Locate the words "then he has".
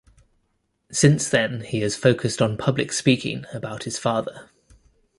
1.29-1.95